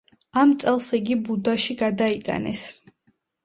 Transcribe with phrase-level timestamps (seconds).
[0.43, 2.67] ამ წელს იგი ბუდაში გადაიტანეს.